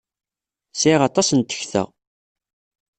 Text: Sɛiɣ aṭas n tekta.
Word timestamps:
Sɛiɣ 0.79 1.01
aṭas 1.07 1.29
n 1.33 1.39
tekta. 1.41 1.83